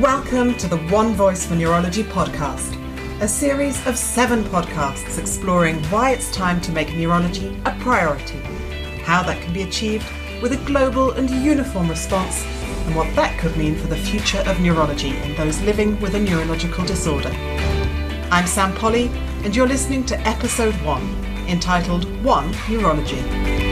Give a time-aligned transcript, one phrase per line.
[0.00, 2.76] Welcome to the One Voice for Neurology podcast,
[3.22, 8.40] a series of seven podcasts exploring why it's time to make neurology a priority,
[9.04, 10.04] how that can be achieved
[10.42, 14.60] with a global and uniform response, and what that could mean for the future of
[14.60, 17.30] neurology and those living with a neurological disorder.
[18.30, 19.08] I'm Sam Polly,
[19.44, 21.06] and you're listening to episode one,
[21.48, 23.65] entitled One Neurology.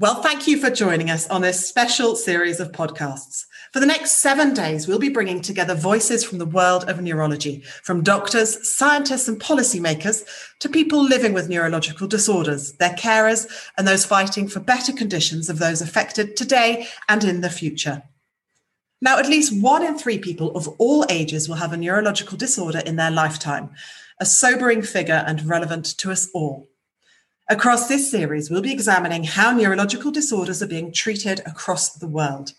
[0.00, 3.46] Well, thank you for joining us on this special series of podcasts.
[3.72, 7.64] For the next seven days, we'll be bringing together voices from the world of neurology,
[7.82, 10.24] from doctors, scientists, and policymakers
[10.60, 15.58] to people living with neurological disorders, their carers, and those fighting for better conditions of
[15.58, 18.04] those affected today and in the future.
[19.00, 22.84] Now, at least one in three people of all ages will have a neurological disorder
[22.86, 23.70] in their lifetime,
[24.20, 26.68] a sobering figure and relevant to us all.
[27.50, 32.52] Across this series, we'll be examining how neurological disorders are being treated across the world,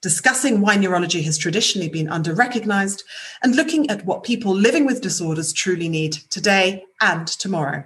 [0.00, 3.04] discussing why neurology has traditionally been under recognized,
[3.42, 7.84] and looking at what people living with disorders truly need today and tomorrow.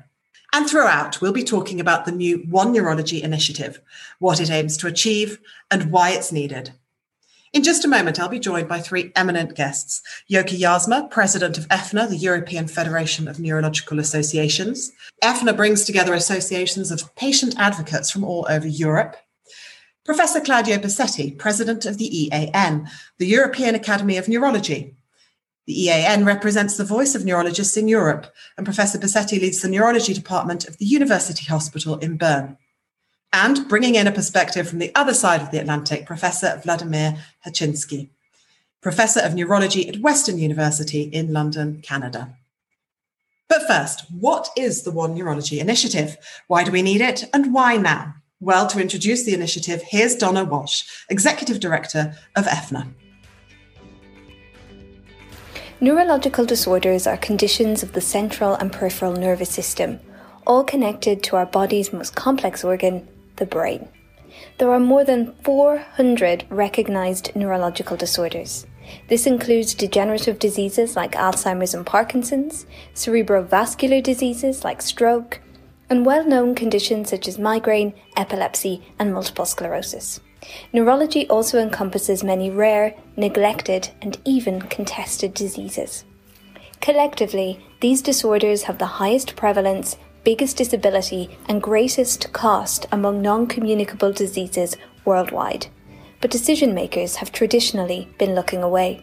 [0.53, 3.81] And throughout, we'll be talking about the new One Neurology initiative,
[4.21, 5.41] what it aims to achieve,
[5.73, 6.71] and why it's needed.
[7.57, 11.67] In just a moment, I'll be joined by three eminent guests Joke Jaarsma, president of
[11.69, 14.93] EFNA, the European Federation of Neurological Associations.
[15.25, 19.17] EFNA brings together associations of patient advocates from all over Europe.
[20.05, 24.95] Professor Claudio Bassetti, president of the EAN, the European Academy of Neurology.
[25.67, 28.27] The EAN represents the voice of neurologists in Europe,
[28.59, 32.59] and Professor Bassetti leads the neurology department of the University Hospital in Bern
[33.33, 38.11] and bringing in a perspective from the other side of the Atlantic, Professor Vladimir Hachinski,
[38.81, 42.37] Professor of Neurology at Western University in London, Canada.
[43.49, 46.17] But first, what is the One Neurology Initiative?
[46.49, 48.15] Why do we need it and why now?
[48.41, 52.93] Well, to introduce the initiative, here's Donna Walsh, Executive Director of EFNA.
[55.81, 60.01] Neurological disorders are conditions of the central and peripheral nervous system,
[60.47, 63.89] all connected to our body's most complex organ, the brain.
[64.59, 68.67] There are more than 400 recognized neurological disorders.
[69.09, 75.41] This includes degenerative diseases like Alzheimer's and Parkinson's, cerebrovascular diseases like stroke,
[75.89, 80.21] and well known conditions such as migraine, epilepsy, and multiple sclerosis.
[80.73, 86.05] Neurology also encompasses many rare, neglected, and even contested diseases.
[86.81, 94.13] Collectively, these disorders have the highest prevalence, biggest disability and greatest cost among non communicable
[94.13, 95.69] diseases worldwide,
[96.21, 99.01] but decision makers have traditionally been looking away.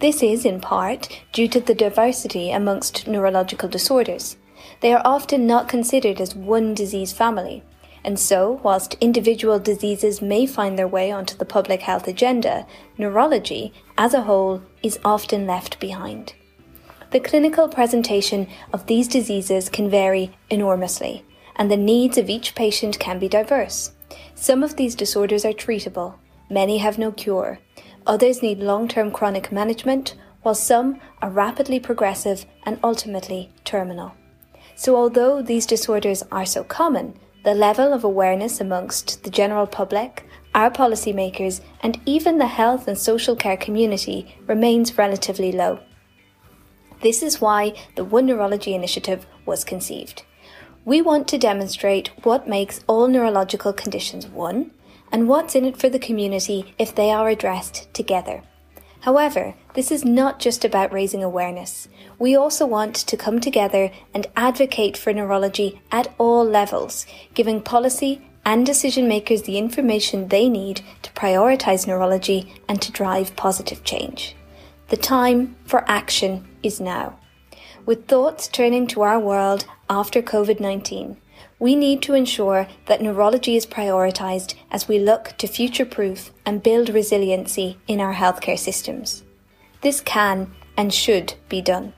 [0.00, 4.38] This is, in part, due to the diversity amongst neurological disorders.
[4.80, 7.62] They are often not considered as one disease family,
[8.02, 12.66] and so, whilst individual diseases may find their way onto the public health agenda,
[12.96, 16.32] neurology, as a whole, is often left behind
[17.10, 21.24] the clinical presentation of these diseases can vary enormously,
[21.56, 23.92] and the needs of each patient can be diverse.
[24.34, 26.16] Some of these disorders are treatable,
[26.50, 27.60] many have no cure,
[28.06, 34.12] others need long term chronic management, while some are rapidly progressive and ultimately terminal.
[34.76, 40.24] So, although these disorders are so common, the level of awareness amongst the general public,
[40.54, 45.80] our policymakers, and even the health and social care community remains relatively low.
[47.00, 50.24] This is why the One Neurology Initiative was conceived.
[50.84, 54.72] We want to demonstrate what makes all neurological conditions one
[55.12, 58.42] and what's in it for the community if they are addressed together.
[59.00, 61.88] However, this is not just about raising awareness.
[62.18, 68.22] We also want to come together and advocate for neurology at all levels, giving policy
[68.44, 74.34] and decision makers the information they need to prioritise neurology and to drive positive change.
[74.88, 77.18] The time for action is now.
[77.84, 81.16] With thoughts turning to our world after COVID 19,
[81.58, 86.62] we need to ensure that neurology is prioritised as we look to future proof and
[86.62, 89.24] build resiliency in our healthcare systems.
[89.80, 91.94] This can and should be done.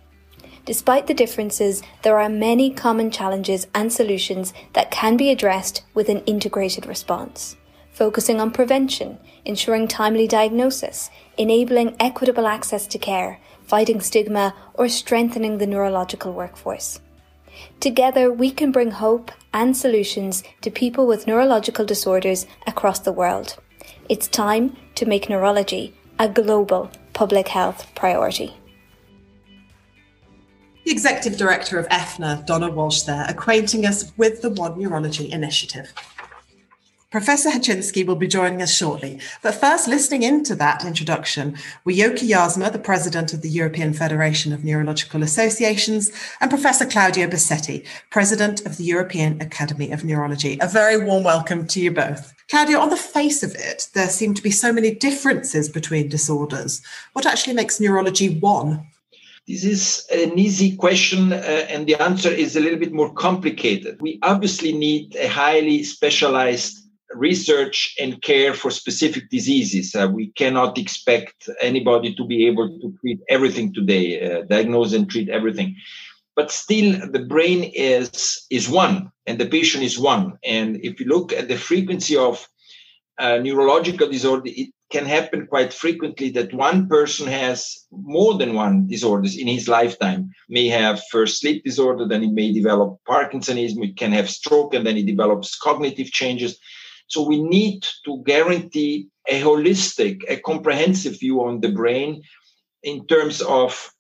[0.64, 6.08] Despite the differences, there are many common challenges and solutions that can be addressed with
[6.08, 7.56] an integrated response
[8.00, 13.38] focusing on prevention, ensuring timely diagnosis, enabling equitable access to care,
[13.70, 17.00] fighting stigma, or strengthening the neurological workforce.
[17.78, 23.56] Together, we can bring hope and solutions to people with neurological disorders across the world.
[24.08, 28.52] It's time to make neurology a global public health priority.
[30.84, 35.92] The Executive Director of EFNA, Donna Walsh, there, acquainting us with the One Neurology Initiative.
[37.10, 39.18] Professor Hachinski will be joining us shortly.
[39.42, 44.52] But first, listening into that introduction were Joke Jaarsma, the president of the European Federation
[44.52, 50.56] of Neurological Associations, and Professor Claudio Bassetti, president of the European Academy of Neurology.
[50.60, 52.32] A very warm welcome to you both.
[52.48, 56.80] Claudio, on the face of it, there seem to be so many differences between disorders.
[57.14, 58.86] What actually makes neurology one?
[59.48, 61.36] This is an easy question, uh,
[61.68, 64.00] and the answer is a little bit more complicated.
[64.00, 69.94] We obviously need a highly specialized research and care for specific diseases.
[69.94, 75.10] Uh, we cannot expect anybody to be able to treat everything today, uh, diagnose and
[75.10, 75.76] treat everything.
[76.36, 80.38] But still, the brain is is one, and the patient is one.
[80.44, 82.48] And if you look at the frequency of
[83.18, 88.86] uh, neurological disorder, it can happen quite frequently that one person has more than one
[88.86, 90.30] disorders in his lifetime.
[90.48, 93.84] May have first sleep disorder, then he may develop Parkinsonism.
[93.84, 96.58] It can have stroke, and then he develops cognitive changes
[97.10, 102.22] so we need to guarantee a holistic, a comprehensive view on the brain
[102.82, 103.92] in terms of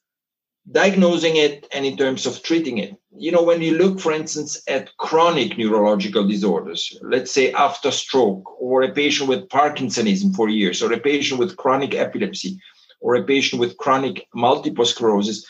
[0.70, 2.94] diagnosing it and in terms of treating it.
[3.16, 8.44] You know, when you look, for instance, at chronic neurological disorders, let's say after stroke,
[8.60, 12.60] or a patient with Parkinsonism for years, or a patient with chronic epilepsy,
[13.00, 15.44] or a patient with chronic multiple sclerosis,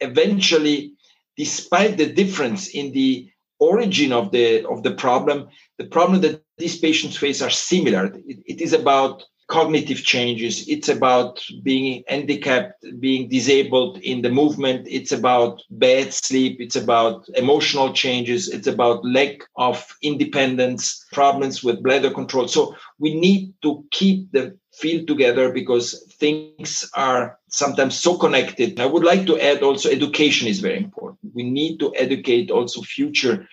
[0.00, 0.92] eventually,
[1.38, 6.78] despite the difference in the origin of the of the problem, the problem that these
[6.78, 8.06] patients face are similar.
[8.26, 10.68] It, it is about cognitive changes.
[10.68, 14.86] It's about being handicapped, being disabled in the movement.
[14.88, 16.58] It's about bad sleep.
[16.60, 18.48] It's about emotional changes.
[18.48, 22.46] It's about lack of independence, problems with bladder control.
[22.46, 28.80] So we need to keep the field together because things are sometimes so connected.
[28.80, 31.34] I would like to add also education is very important.
[31.34, 33.48] We need to educate also future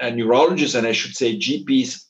[0.00, 2.04] uh, neurologists and I should say GPs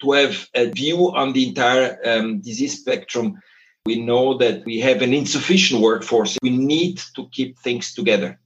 [0.00, 3.40] to have a view on the entire um, disease spectrum.
[3.84, 6.38] We know that we have an insufficient workforce.
[6.42, 8.38] We need to keep things together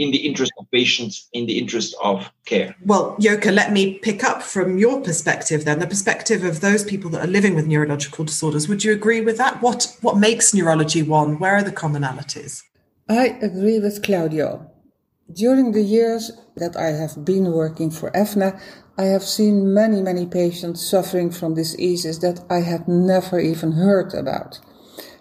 [0.00, 2.74] in the interest of patients, in the interest of care.
[2.84, 7.10] Well, Joke, let me pick up from your perspective then, the perspective of those people
[7.10, 8.66] that are living with neurological disorders.
[8.66, 9.60] Would you agree with that?
[9.60, 11.38] What what makes neurology one?
[11.38, 12.62] Where are the commonalities?
[13.10, 14.70] I agree with Claudio.
[15.32, 18.58] During the years that I have been working for EFNA,
[18.96, 24.14] I have seen many, many patients suffering from diseases that I had never even heard
[24.14, 24.60] about.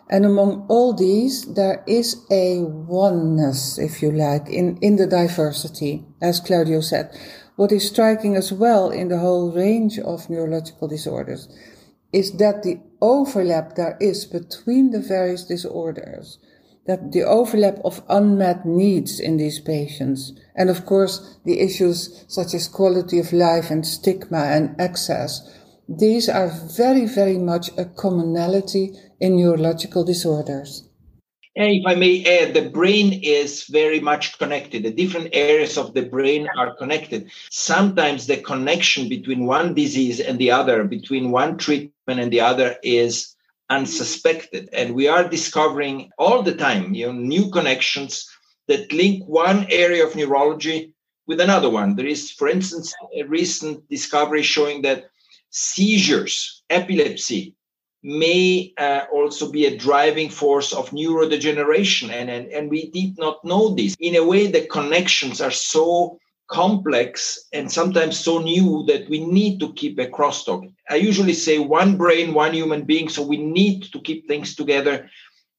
[0.10, 6.04] And among all these, there is a oneness, if you like, in, in the diversity,
[6.22, 7.16] as Claudio said.
[7.56, 11.48] What is striking as well in the whole range of neurological disorders
[12.12, 16.40] is that the overlap there is between the various disorders
[16.90, 22.56] that the overlap of unmet needs in these patients, and of course the issues such
[22.56, 25.48] as quality of life and stigma and access,
[25.90, 30.88] these are very, very much a commonality in neurological disorders.
[31.56, 34.84] And if I may add, the brain is very much connected.
[34.84, 37.32] The different areas of the brain are connected.
[37.50, 42.78] Sometimes the connection between one disease and the other, between one treatment and the other,
[42.84, 43.36] is
[43.72, 44.70] unsuspected.
[44.72, 48.30] And we are discovering all the time, you know, new connections
[48.68, 50.94] that link one area of neurology
[51.26, 51.96] with another one.
[51.96, 55.10] There is, for instance, a recent discovery showing that
[55.50, 57.56] seizures, epilepsy,
[58.04, 62.10] may uh, also be a driving force of neurodegeneration.
[62.12, 63.96] And, and, and we did not know this.
[64.00, 66.18] In a way, the connections are so
[66.50, 70.68] complex and sometimes so new that we need to keep a crosstalk.
[70.90, 73.10] I usually say one brain, one human being.
[73.10, 75.10] So we need to keep things together,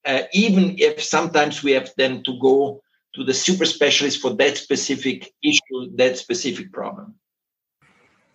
[0.04, 2.82] uh, even if sometimes we have then to go
[3.14, 7.14] to the super specialist for that specific issue, that specific problem.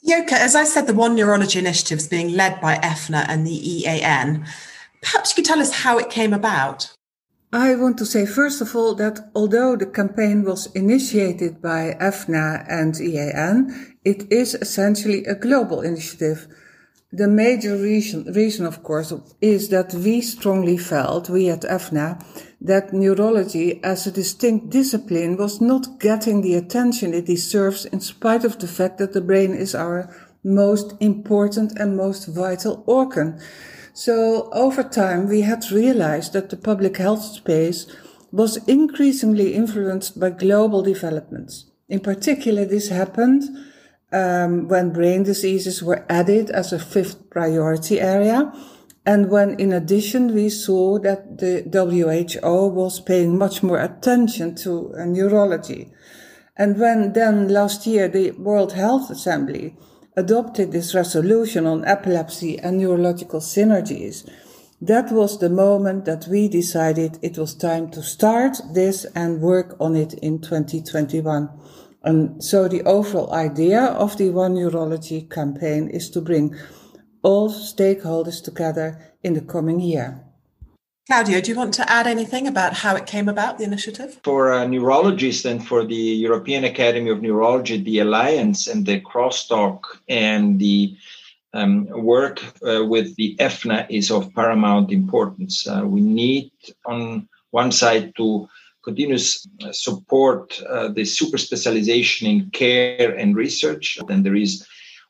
[0.07, 3.71] Joke, as I said, the One Neurology Initiative is being led by EFNA and the
[3.71, 4.45] EAN.
[5.01, 6.95] Perhaps you could tell us how it came about.
[7.51, 12.65] I want to say, first of all, that although the campaign was initiated by EFNA
[12.69, 16.47] and EAN, it is essentially a global initiative.
[17.17, 22.21] The major reason, reason, of course, is that we strongly felt, we at EFNA,
[22.59, 28.43] that neurology as a distinct discipline was not getting the attention it deserves in spite
[28.43, 33.39] of the fact that the brain is our most important and most vital organ.
[33.93, 37.87] So over time, we had realized that the public health space
[38.33, 41.71] was increasingly influenced by global developments.
[41.87, 43.43] In particular, this happened
[44.15, 48.51] um, when brain diseases were added as a fifth priority area
[49.05, 54.93] And when in addition we saw that the WHO was paying much more attention to
[54.95, 55.91] uh, neurology.
[56.57, 59.75] And when then last year the World Health Assembly
[60.17, 64.27] adopted this resolution on epilepsy and neurological synergies,
[64.81, 69.75] that was the moment that we decided it was time to start this and work
[69.79, 71.49] on it in 2021.
[72.05, 76.55] And so the overall idea of the One Neurology campaign is to bring
[77.23, 80.21] all stakeholders together in the coming year.
[81.07, 84.19] Claudio, do you want to add anything about how it came about, the initiative?
[84.23, 89.81] For uh, neurologists and for the European Academy of Neurology, the alliance and the crosstalk
[90.07, 90.95] and the
[91.53, 95.67] um, work uh, with the EFNA is of paramount importance.
[95.67, 96.51] Uh, we need,
[96.85, 98.47] on one side, to
[98.85, 103.97] continuous uh, support uh, the super specialization in care and research.
[104.07, 104.65] Then there is,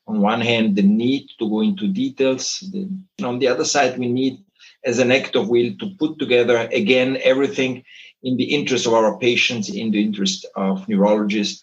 [0.08, 2.44] on one hand, the need to go into details.
[2.72, 2.88] The,
[3.24, 4.42] on the other side, we need,
[4.84, 7.84] as an act of will, to put together again everything
[8.22, 11.62] in the interest of our patients, in the interest of neurologists.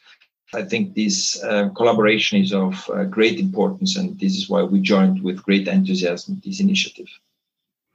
[0.53, 4.79] I think this uh, collaboration is of uh, great importance, and this is why we
[4.82, 7.10] joined with great enthusiasm this initiative.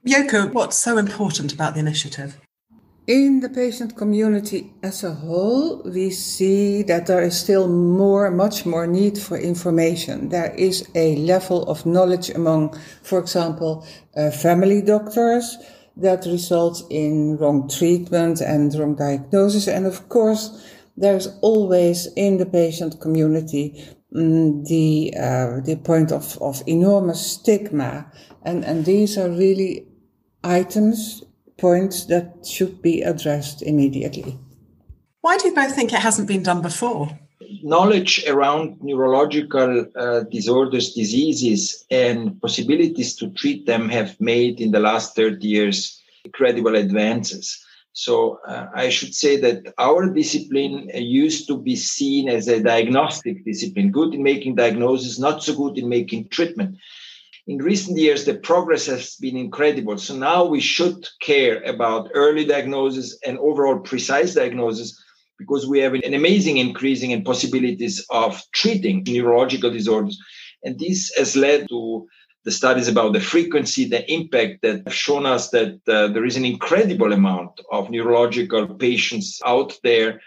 [0.05, 2.37] Joke, what's so important about the initiative?
[3.09, 8.67] In the patient community as a whole, we see that there is still more, much
[8.67, 10.29] more need for information.
[10.29, 13.83] There is a level of knowledge among, for example,
[14.15, 15.57] uh, family doctors
[15.97, 19.67] that results in wrong treatment and wrong diagnosis.
[19.67, 20.63] And of course,
[20.95, 28.11] there's always in the patient community um, the uh, the point of, of enormous stigma,
[28.43, 29.87] and and these are really
[30.43, 31.23] items
[31.59, 34.39] points that should be addressed immediately.
[35.21, 37.19] Why do you both think it hasn't been done before?
[37.61, 44.79] Knowledge around neurological uh, disorders, diseases, and possibilities to treat them have made in the
[44.79, 47.65] last 30 years incredible advances.
[47.93, 52.61] So uh, I should say that our discipline uh, used to be seen as a
[52.61, 56.77] diagnostic discipline, good in making diagnosis, not so good in making treatment
[57.49, 59.97] in recent years, the progress has been incredible.
[59.97, 64.95] So now we should care about early diagnosis and overall precise diagnosis
[65.39, 70.19] because we have an amazing increasing in possibilities of treating neurological disorders.
[70.63, 72.07] And this has led to
[72.45, 76.37] the studies about the frequency, the impact that have shown us that uh, there is
[76.37, 80.21] an incredible amount of neurological patients out there.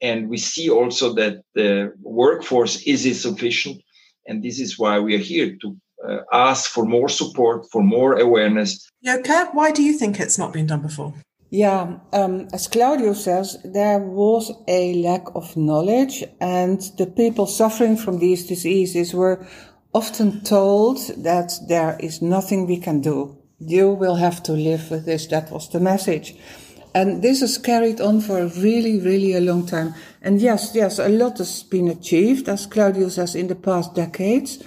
[0.00, 3.82] And we see also that the workforce is insufficient.
[4.26, 5.76] And this is why we are here to
[6.06, 8.88] uh, ask for more support, for more awareness.
[9.04, 11.14] Joke, why do you think it's not been done before?
[11.50, 17.98] Yeah, um, as Claudio says, there was a lack of knowledge, and the people suffering
[17.98, 19.46] from these diseases were
[19.92, 23.36] often told that there is nothing we can do.
[23.58, 25.26] You will have to live with this.
[25.26, 26.34] That was the message.
[26.94, 29.94] And this has carried on for a really, really a long time.
[30.22, 34.62] And yes, yes, a lot has been achieved, as Claudio says, in the past decades.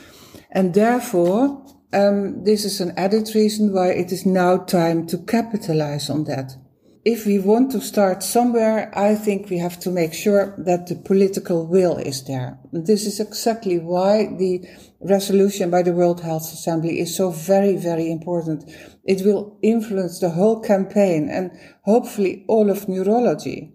[0.55, 6.09] And therefore, um, this is an added reason why it is now time to capitalize
[6.09, 6.55] on that.
[7.03, 10.95] If we want to start somewhere, I think we have to make sure that the
[10.95, 12.57] political will is there.
[12.71, 14.65] This is exactly why the
[15.01, 18.63] resolution by the World Health Assembly is so very, very important.
[19.03, 21.51] It will influence the whole campaign and
[21.83, 23.74] hopefully all of neurology.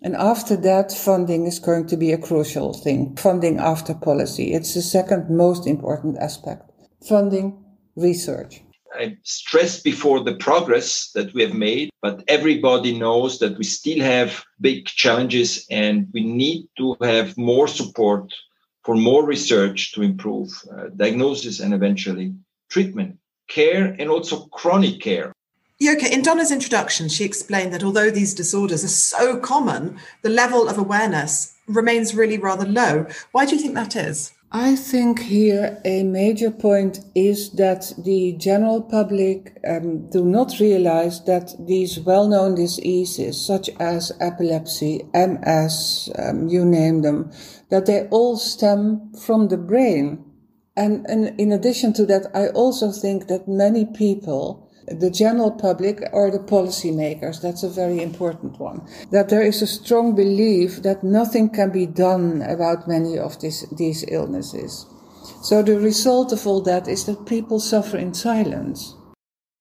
[0.00, 3.16] And after that, funding is going to be a crucial thing.
[3.16, 4.52] Funding after policy.
[4.52, 6.70] It's the second most important aspect.
[7.08, 7.64] Funding
[7.96, 8.62] research.
[8.94, 14.00] I stressed before the progress that we have made, but everybody knows that we still
[14.00, 18.32] have big challenges and we need to have more support
[18.84, 22.34] for more research to improve uh, diagnosis and eventually
[22.70, 25.32] treatment, care, and also chronic care.
[25.80, 30.68] Joke, in Donna's introduction, she explained that although these disorders are so common, the level
[30.68, 33.06] of awareness remains really rather low.
[33.30, 34.32] Why do you think that is?
[34.50, 41.22] I think here a major point is that the general public um, do not realize
[41.24, 47.30] that these well-known diseases, such as epilepsy, MS, um, you name them,
[47.68, 50.24] that they all stem from the brain.
[50.76, 56.02] And, and in addition to that, I also think that many people the general public
[56.12, 57.40] or the policymakers.
[57.40, 58.86] That's a very important one.
[59.10, 63.66] That there is a strong belief that nothing can be done about many of this,
[63.76, 64.86] these illnesses.
[65.42, 68.94] So the result of all that is that people suffer in silence.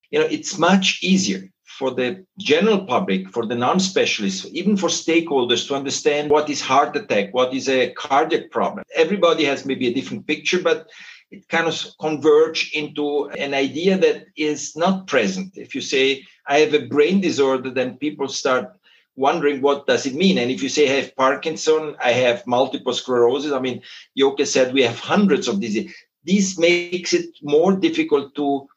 [0.09, 5.67] You know, it's much easier for the general public, for the non-specialists, even for stakeholders
[5.67, 8.83] to understand what is heart attack, what is a cardiac problem.
[8.95, 10.87] Everybody has maybe a different picture, but
[11.31, 15.57] it kind of converge into an idea that is not present.
[15.57, 18.77] If you say, I have a brain disorder, then people start
[19.15, 20.37] wondering what does it mean.
[20.37, 23.81] And if you say I have Parkinson, I have multiple sclerosis, I mean,
[24.17, 25.93] Joke said we have hundreds of diseases.
[26.23, 28.67] This makes it more difficult to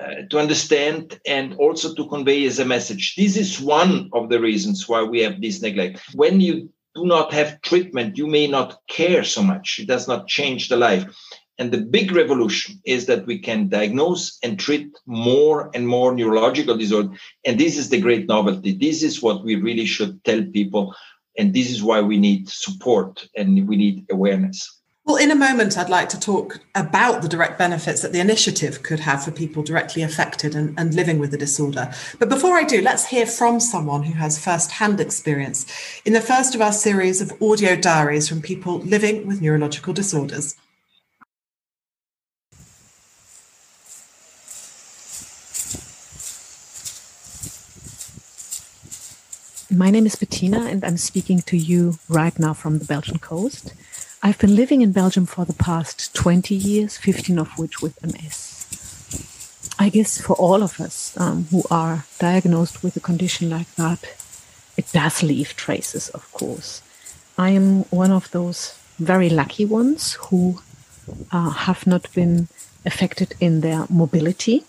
[0.00, 3.14] uh, to understand and also to convey as a message.
[3.16, 6.00] This is one of the reasons why we have this neglect.
[6.14, 9.78] When you do not have treatment, you may not care so much.
[9.78, 11.04] It does not change the life.
[11.60, 16.74] And the big revolution is that we can diagnose and treat more and more neurological
[16.74, 17.20] disorders.
[17.44, 18.72] And this is the great novelty.
[18.72, 20.94] This is what we really should tell people.
[21.36, 24.80] And this is why we need support and we need awareness.
[25.04, 28.82] Well, in a moment, I'd like to talk about the direct benefits that the initiative
[28.82, 31.92] could have for people directly affected and, and living with the disorder.
[32.18, 35.66] But before I do, let's hear from someone who has first hand experience
[36.06, 40.56] in the first of our series of audio diaries from people living with neurological disorders.
[49.72, 53.72] My name is Bettina, and I'm speaking to you right now from the Belgian coast.
[54.20, 58.66] I've been living in Belgium for the past 20 years, 15 of which with MS.
[59.78, 64.02] I guess for all of us um, who are diagnosed with a condition like that,
[64.76, 66.82] it does leave traces, of course.
[67.38, 70.60] I am one of those very lucky ones who
[71.30, 72.48] uh, have not been
[72.84, 74.64] affected in their mobility.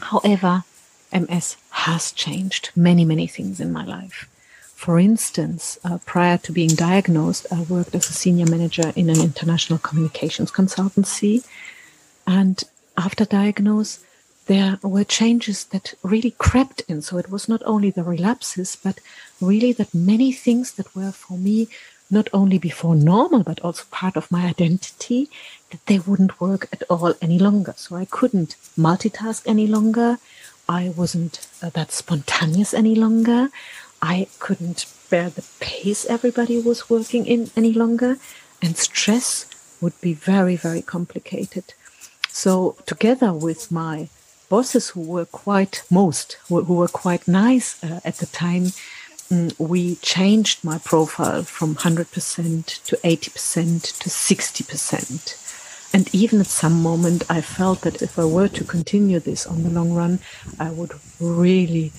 [0.00, 0.62] However,
[1.12, 4.28] MS has changed many, many things in my life.
[4.74, 9.20] For instance, uh, prior to being diagnosed, I worked as a senior manager in an
[9.20, 11.44] international communications consultancy.
[12.26, 12.62] And
[12.96, 14.04] after diagnosis,
[14.46, 17.02] there were changes that really crept in.
[17.02, 19.00] So it was not only the relapses, but
[19.40, 21.68] really that many things that were for me
[22.10, 25.28] not only before normal, but also part of my identity,
[25.70, 27.74] that they wouldn't work at all any longer.
[27.76, 30.18] So I couldn't multitask any longer.
[30.68, 33.48] I wasn't uh, that spontaneous any longer.
[34.02, 38.18] I couldn't bear the pace everybody was working in any longer,
[38.60, 39.46] and stress
[39.80, 41.72] would be very, very complicated.
[42.28, 44.08] So, together with my
[44.50, 48.72] bosses, who were quite most, who were quite nice uh, at the time,
[49.30, 55.47] um, we changed my profile from 100% to 80% to 60%.
[55.92, 59.62] And even at some moment, I felt that if I were to continue this on
[59.62, 60.20] the long run,
[60.58, 61.92] I would really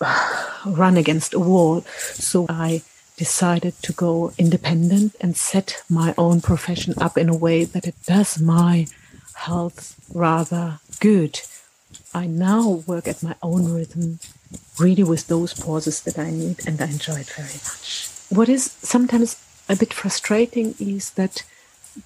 [0.66, 1.82] run against a wall.
[2.14, 2.82] So I
[3.16, 7.96] decided to go independent and set my own profession up in a way that it
[8.06, 8.86] does my
[9.34, 11.40] health rather good.
[12.14, 14.18] I now work at my own rhythm,
[14.78, 18.08] really with those pauses that I need, and I enjoy it very much.
[18.30, 19.36] What is sometimes
[19.68, 21.42] a bit frustrating is that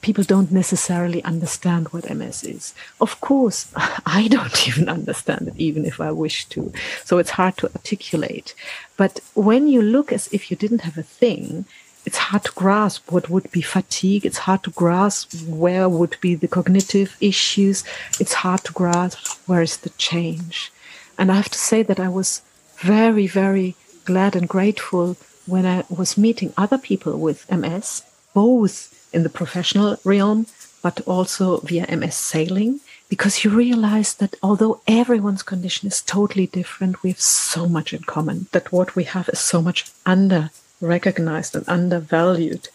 [0.00, 2.74] people don't necessarily understand what MS is.
[3.00, 3.70] Of course,
[4.06, 6.72] I don't even understand it, even if I wish to.
[7.04, 8.54] So it's hard to articulate.
[8.96, 11.64] But when you look as if you didn't have a thing,
[12.04, 14.26] it's hard to grasp what would be fatigue.
[14.26, 17.84] It's hard to grasp where would be the cognitive issues.
[18.18, 20.72] It's hard to grasp where is the change.
[21.16, 22.42] And I have to say that I was
[22.78, 28.02] very, very glad and grateful when I was meeting other people with MS,
[28.34, 30.46] both in the professional realm,
[30.82, 37.02] but also via MS sailing, because you realize that although everyone's condition is totally different,
[37.02, 41.54] we have so much in common, that what we have is so much under recognized
[41.54, 42.68] and undervalued.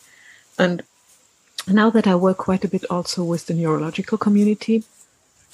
[0.58, 0.84] And
[1.68, 4.84] now that I work quite a bit also with the neurological community,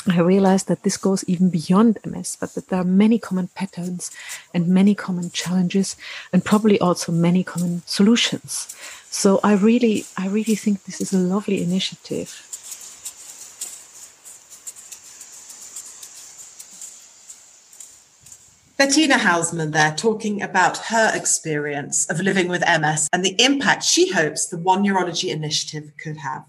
[0.06, 4.12] I realized that this goes even beyond MS, but that there are many common patterns
[4.54, 5.96] and many common challenges,
[6.34, 8.76] and probably also many common solutions.
[9.10, 12.50] So I really, I really think this is a lovely initiative.
[18.76, 24.12] Bettina Hausmann there talking about her experience of living with MS and the impact she
[24.12, 26.44] hopes the One Neurology initiative could have.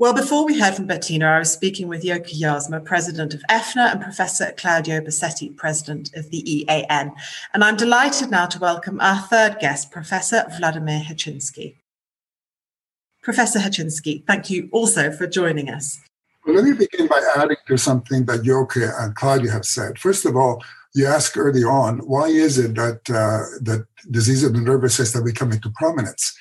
[0.00, 3.94] Well, before we heard from Bettina, I was speaking with Joke Jaarsma, president of EFNA,
[3.94, 7.12] and Professor Claudio Bassetti, president of the EAN.
[7.52, 11.78] And I'm delighted now to welcome our third guest, Professor Vladimir Hachinski.
[13.24, 15.98] Professor Hachinski, thank you also for joining us.
[16.46, 19.98] Well, let me begin by adding to something that Joke and Claudio have said.
[19.98, 20.62] First of all,
[20.94, 25.28] you asked early on, why is it that uh, that disease of the nervous system
[25.32, 26.38] come into prominence?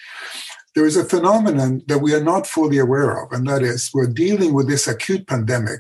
[0.78, 4.06] There is a phenomenon that we are not fully aware of, and that is we're
[4.06, 5.80] dealing with this acute pandemic.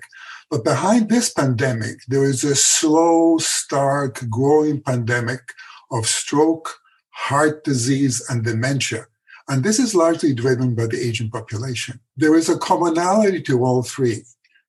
[0.49, 5.53] But behind this pandemic, there is a slow, stark, growing pandemic
[5.91, 6.79] of stroke,
[7.11, 9.05] heart disease, and dementia.
[9.47, 11.99] And this is largely driven by the aging population.
[12.15, 14.23] There is a commonality to all three.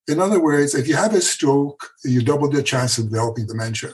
[0.08, 3.92] In other words, if you have a stroke, you double the chance of developing dementia.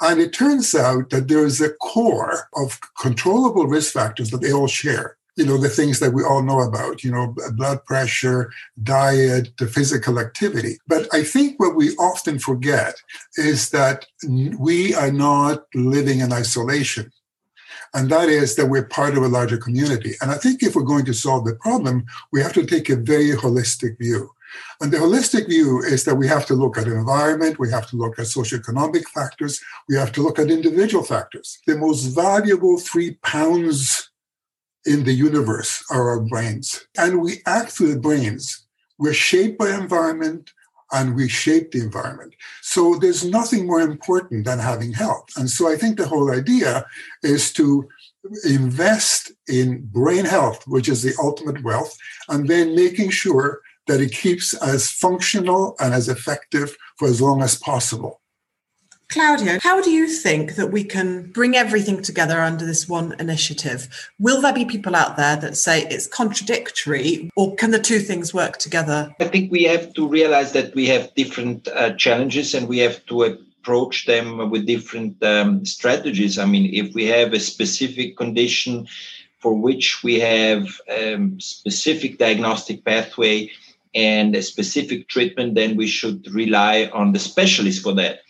[0.00, 4.52] And it turns out that there is a core of controllable risk factors that they
[4.52, 5.17] all share.
[5.38, 8.50] You know, the things that we all know about, you know, blood pressure,
[8.82, 10.78] diet, the physical activity.
[10.86, 12.94] But I think what we often forget
[13.36, 14.06] is that
[14.58, 17.12] we are not living in isolation.
[17.94, 20.14] And that is that we're part of a larger community.
[20.20, 22.96] And I think if we're going to solve the problem, we have to take a
[22.96, 24.30] very holistic view.
[24.80, 27.96] And the holistic view is that we have to look at environment, we have to
[27.96, 31.58] look at socioeconomic factors, we have to look at individual factors.
[31.66, 34.07] The most valuable three pounds
[34.86, 36.86] in the universe are our brains.
[36.96, 38.66] And we act through the brains.
[38.98, 40.52] We're shaped by environment
[40.92, 42.34] and we shape the environment.
[42.62, 45.28] So there's nothing more important than having health.
[45.36, 46.86] And so I think the whole idea
[47.22, 47.86] is to
[48.44, 51.96] invest in brain health, which is the ultimate wealth,
[52.28, 57.42] and then making sure that it keeps as functional and as effective for as long
[57.42, 58.20] as possible.
[59.10, 64.10] Claudio, how do you think that we can bring everything together under this one initiative?
[64.18, 68.34] Will there be people out there that say it's contradictory, or can the two things
[68.34, 69.14] work together?
[69.18, 73.04] I think we have to realize that we have different uh, challenges and we have
[73.06, 76.38] to approach them with different um, strategies.
[76.38, 78.86] I mean, if we have a specific condition
[79.38, 83.50] for which we have a um, specific diagnostic pathway,
[83.94, 88.20] and a specific treatment, then we should rely on the specialist for that.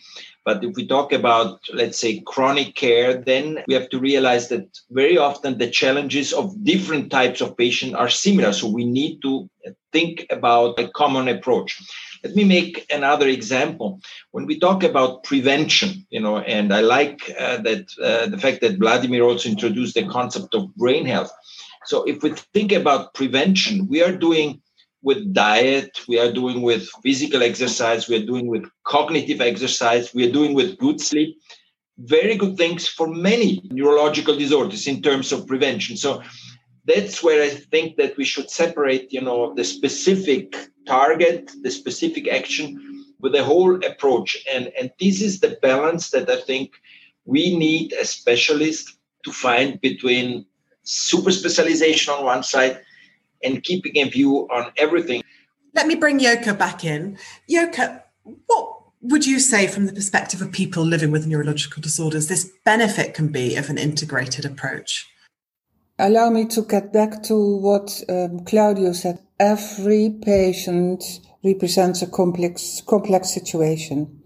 [0.45, 4.65] But if we talk about, let's say, chronic care, then we have to realize that
[4.89, 8.53] very often the challenges of different types of patient are similar.
[8.53, 9.49] So we need to
[9.91, 11.79] think about a common approach.
[12.23, 13.99] Let me make another example.
[14.31, 18.61] When we talk about prevention, you know, and I like uh, that uh, the fact
[18.61, 21.31] that Vladimir also introduced the concept of brain health.
[21.85, 24.61] So if we think about prevention, we are doing
[25.01, 30.27] with diet, we are doing with physical exercise, we are doing with cognitive exercise, we
[30.27, 31.37] are doing with good sleep.
[31.97, 35.97] Very good things for many neurological disorders in terms of prevention.
[35.97, 36.21] So
[36.85, 40.55] that's where I think that we should separate, you know, the specific
[40.87, 44.37] target, the specific action with the whole approach.
[44.51, 46.71] And, and this is the balance that I think
[47.25, 50.45] we need a specialist to find between
[50.83, 52.81] super specialization on one side
[53.43, 55.23] and keeping a view on everything.
[55.73, 57.17] Let me bring Joke back in.
[57.49, 57.75] Joke,
[58.23, 63.13] what would you say from the perspective of people living with neurological disorders this benefit
[63.13, 65.07] can be of an integrated approach?
[65.97, 69.19] Allow me to get back to what um, Claudio said.
[69.39, 71.03] Every patient
[71.43, 74.21] represents a complex, complex situation.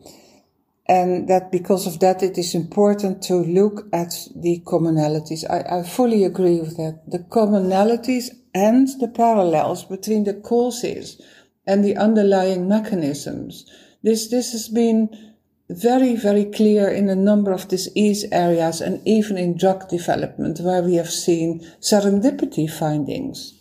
[0.88, 5.50] And that because of that, it is important to look at the commonalities.
[5.50, 7.02] I, I fully agree with that.
[7.08, 11.22] The commonalities and the parallels between the causes
[11.66, 13.70] and the underlying mechanisms.
[14.04, 15.34] This, this has been
[15.70, 20.82] very, very clear in a number of disease areas and even in drug development where
[20.82, 23.54] we have seen serendipity findings.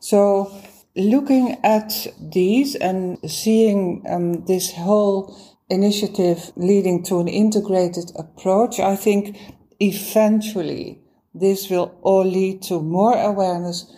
[0.00, 0.52] So
[0.96, 5.36] looking at these and seeing um, this whole
[5.68, 9.36] initiative leading to an integrated approach, I think
[9.78, 11.00] eventually
[11.32, 13.94] this will all lead to more awareness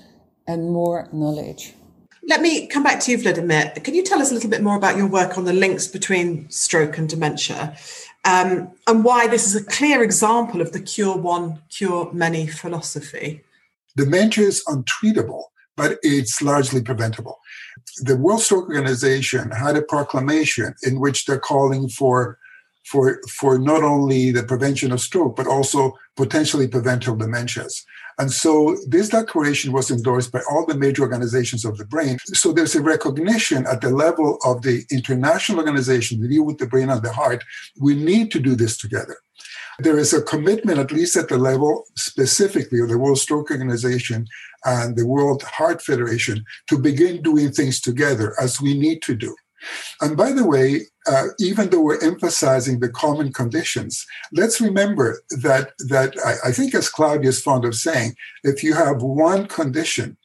[0.46, 1.74] and more knowledge.
[2.24, 3.72] Let me come back to you, Vladimir.
[3.82, 6.48] Can you tell us a little bit more about your work on the links between
[6.50, 7.76] stroke and dementia
[8.24, 13.42] um, and why this is a clear example of the cure one, cure many philosophy?
[13.96, 15.44] Dementia is untreatable,
[15.76, 17.38] but it's largely preventable.
[17.98, 22.38] The World Stroke Organization had a proclamation in which they're calling for
[22.84, 27.84] for for not only the prevention of stroke but also potentially preventable dementias.
[28.18, 32.18] And so this declaration was endorsed by all the major organizations of the brain.
[32.24, 36.66] So there's a recognition at the level of the international organization to deal with the
[36.66, 37.44] brain and the heart.
[37.80, 39.16] We need to do this together.
[39.78, 44.26] There is a commitment, at least at the level specifically of the World Stroke Organization
[44.64, 49.34] and the World Heart Federation, to begin doing things together as we need to do.
[50.00, 55.72] And by the way, uh, even though we're emphasizing the common conditions, let's remember that
[55.88, 60.16] that I, I think, as Claudio is fond of saying, if you have one condition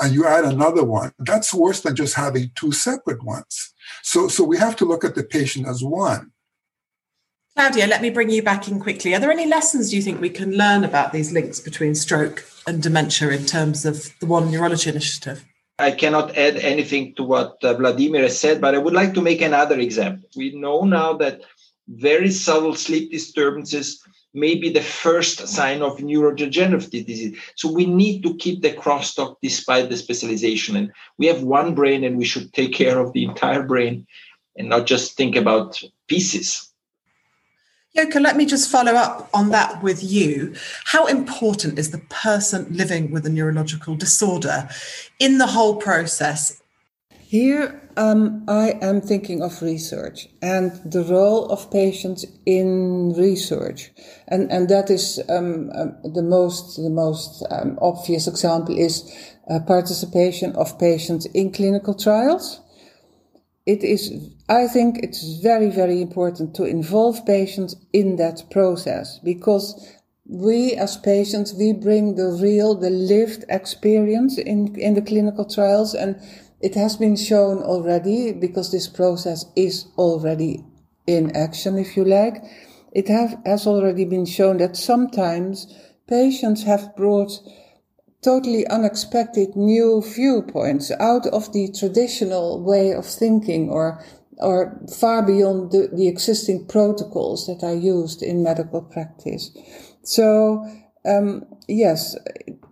[0.00, 3.72] and you add another one, that's worse than just having two separate ones.
[4.02, 6.32] So, so we have to look at the patient as one.
[7.54, 9.14] Claudio, let me bring you back in quickly.
[9.14, 12.44] Are there any lessons do you think we can learn about these links between stroke
[12.66, 15.44] and dementia in terms of the One Neurology Initiative?
[15.82, 19.20] I cannot add anything to what uh, Vladimir has said, but I would like to
[19.20, 20.28] make another example.
[20.36, 21.40] We know now that
[21.88, 24.02] very subtle sleep disturbances
[24.34, 27.38] may be the first sign of neurodegenerative disease.
[27.56, 30.76] So we need to keep the crosstalk despite the specialization.
[30.76, 34.06] And we have one brain and we should take care of the entire brain
[34.56, 36.71] and not just think about pieces.
[37.94, 40.54] Joke, let me just follow up on that with you.
[40.86, 44.70] How important is the person living with a neurological disorder
[45.18, 46.62] in the whole process?
[47.20, 53.90] Here, um, I am thinking of research and the role of patients in research,
[54.26, 59.04] and and that is um, um, the most the most um, obvious example is
[59.50, 62.61] uh, participation of patients in clinical trials
[63.64, 64.12] it is,
[64.48, 69.98] I think it's very, very important to involve patients in that process because
[70.28, 75.94] we as patients, we bring the real, the lived experience in, in the clinical trials.
[75.94, 76.20] And
[76.60, 80.64] it has been shown already because this process is already
[81.06, 82.42] in action, if you like.
[82.92, 85.72] It have, has already been shown that sometimes
[86.08, 87.32] patients have brought
[88.22, 94.02] totally unexpected new viewpoints out of the traditional way of thinking or
[94.38, 99.56] or far beyond the, the existing protocols that are used in medical practice.
[100.02, 100.66] So,
[101.04, 102.16] um, yes,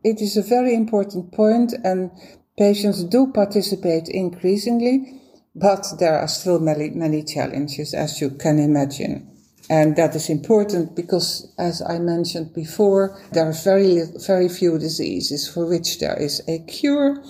[0.03, 2.11] it is a very important point and
[2.59, 5.21] patients do participate increasingly,
[5.55, 9.40] but there are still many, many challenges, as you can imagine.
[9.71, 15.49] And that is important because, as I mentioned before, there are very, very few diseases
[15.49, 17.23] for which there is a cure,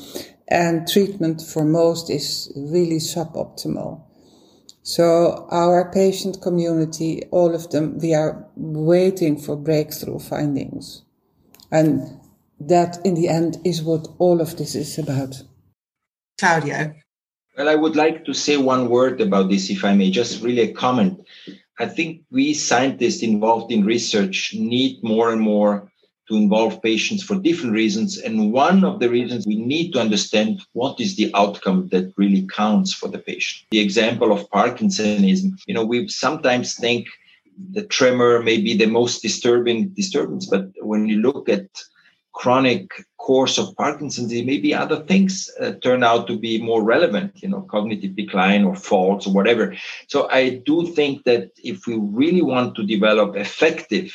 [0.49, 4.03] and treatment for most is really suboptimal.
[4.83, 11.03] So our patient community, all of them, we are waiting for breakthrough findings.
[11.71, 12.21] And
[12.59, 15.43] that in the end is what all of this is about.
[16.39, 16.95] Claudio.
[17.59, 20.63] Well, I would like to say one word about this, if I may, just really
[20.63, 21.21] a comment.
[21.81, 25.91] I think we scientists involved in research need more and more
[26.29, 28.19] to involve patients for different reasons.
[28.19, 32.47] And one of the reasons we need to understand what is the outcome that really
[32.55, 33.67] counts for the patient.
[33.71, 37.09] The example of Parkinsonism, you know, we sometimes think
[37.73, 41.67] the tremor may be the most disturbing disturbance, but when you look at
[42.33, 42.89] chronic
[43.19, 47.63] course of Parkinson's, maybe other things uh, turn out to be more relevant, you know,
[47.63, 49.75] cognitive decline or falls or whatever.
[50.09, 54.13] So I do think that if we really want to develop effective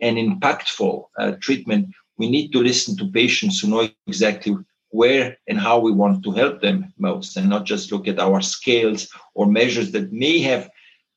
[0.00, 4.56] and impactful uh, treatment, we need to listen to patients who know exactly
[4.90, 8.40] where and how we want to help them most and not just look at our
[8.40, 10.70] scales or measures that may have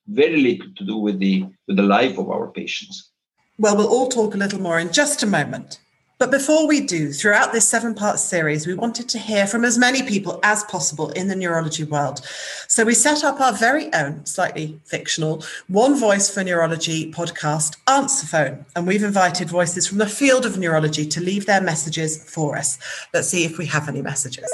[0.08, 3.12] very little to do with the with the life of our patients.
[3.58, 5.80] Well, we'll all talk a little more in just a moment.
[6.20, 9.78] But before we do, throughout this seven part series, we wanted to hear from as
[9.78, 12.20] many people as possible in the neurology world.
[12.68, 18.28] So we set up our very own, slightly fictional, One Voice for Neurology podcast, Answer
[18.28, 18.66] Phone.
[18.76, 22.78] And we've invited voices from the field of neurology to leave their messages for us.
[23.14, 24.52] Let's see if we have any messages.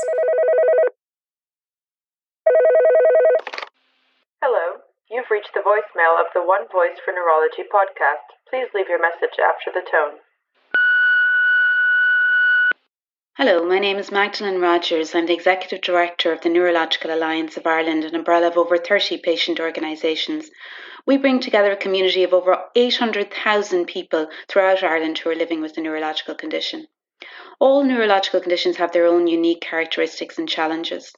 [4.40, 8.38] Hello, you've reached the voicemail of the One Voice for Neurology podcast.
[8.48, 10.20] Please leave your message after the tone.
[13.38, 15.14] Hello, my name is Magdalene Rogers.
[15.14, 19.18] I'm the Executive Director of the Neurological Alliance of Ireland, an umbrella of over 30
[19.18, 20.50] patient organisations.
[21.06, 25.78] We bring together a community of over 800,000 people throughout Ireland who are living with
[25.78, 26.88] a neurological condition.
[27.60, 31.12] All neurological conditions have their own unique characteristics and challenges.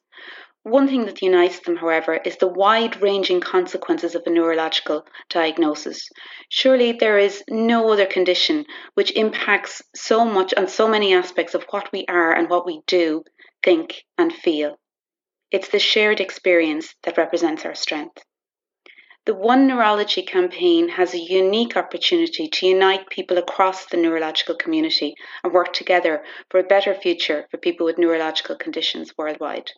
[0.69, 6.09] One thing that unites them, however, is the wide ranging consequences of a neurological diagnosis.
[6.49, 11.63] Surely there is no other condition which impacts so much on so many aspects of
[11.69, 13.23] what we are and what we do,
[13.63, 14.77] think, and feel.
[15.51, 18.21] It's the shared experience that represents our strength.
[19.23, 25.15] The One Neurology campaign has a unique opportunity to unite people across the neurological community
[25.45, 29.71] and work together for a better future for people with neurological conditions worldwide.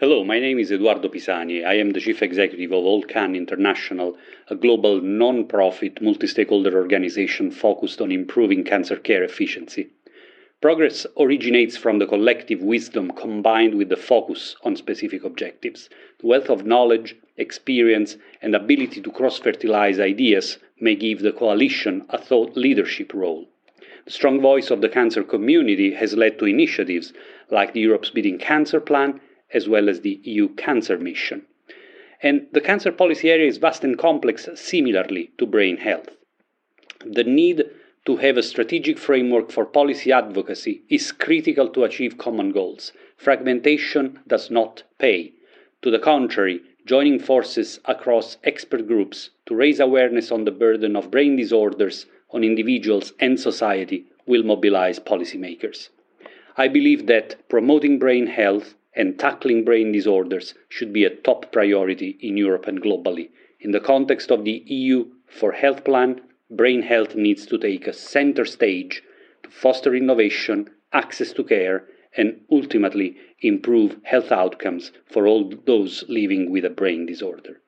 [0.00, 1.64] Hello, my name is Eduardo Pisani.
[1.64, 4.16] I am the Chief Executive of AllCan International,
[4.48, 9.88] a global non profit multi stakeholder organization focused on improving cancer care efficiency.
[10.60, 15.90] Progress originates from the collective wisdom combined with the focus on specific objectives.
[16.20, 22.06] The wealth of knowledge, experience, and ability to cross fertilize ideas may give the coalition
[22.08, 23.48] a thought leadership role.
[24.04, 27.12] The strong voice of the cancer community has led to initiatives
[27.50, 29.20] like the Europe's Beating Cancer Plan
[29.52, 31.46] as well as the EU Cancer Mission.
[32.22, 36.08] And the cancer policy area is vast and complex, similarly to brain health.
[37.06, 37.64] The need
[38.06, 42.92] to have a strategic framework for policy advocacy is critical to achieve common goals.
[43.16, 45.32] Fragmentation does not pay.
[45.82, 51.10] To the contrary, joining forces across expert groups to raise awareness on the burden of
[51.10, 55.90] brain disorders on individuals and society will mobilize policymakers.
[56.56, 62.18] I believe that promoting brain health and tackling brain disorders should be a top priority
[62.20, 63.30] in Europe and globally.
[63.60, 66.20] In the context of the EU for Health Plan,
[66.50, 69.02] brain health needs to take a center stage
[69.42, 71.84] to foster innovation, access to care,
[72.16, 77.60] and ultimately improve health outcomes for all those living with a brain disorder.